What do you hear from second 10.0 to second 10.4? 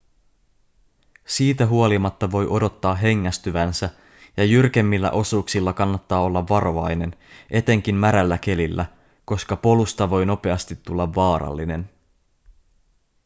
voi